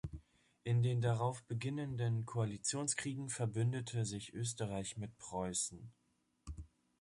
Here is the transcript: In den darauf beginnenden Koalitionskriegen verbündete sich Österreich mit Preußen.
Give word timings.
In 0.63 0.81
den 0.81 0.99
darauf 0.99 1.43
beginnenden 1.43 2.25
Koalitionskriegen 2.25 3.29
verbündete 3.29 4.03
sich 4.03 4.33
Österreich 4.33 4.97
mit 4.97 5.15
Preußen. 5.19 5.93